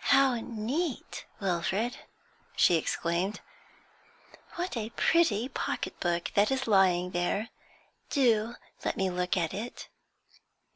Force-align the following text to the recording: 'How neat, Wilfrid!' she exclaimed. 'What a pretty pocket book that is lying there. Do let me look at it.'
'How 0.00 0.34
neat, 0.42 1.26
Wilfrid!' 1.38 1.98
she 2.56 2.74
exclaimed. 2.74 3.40
'What 4.56 4.76
a 4.76 4.90
pretty 4.90 5.48
pocket 5.48 6.00
book 6.00 6.32
that 6.34 6.50
is 6.50 6.66
lying 6.66 7.12
there. 7.12 7.50
Do 8.10 8.56
let 8.84 8.96
me 8.96 9.10
look 9.10 9.36
at 9.36 9.54
it.' 9.54 9.88